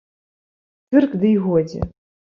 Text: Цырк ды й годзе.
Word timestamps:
Цырк 0.89 1.11
ды 1.19 1.27
й 1.33 1.37
годзе. 1.45 1.81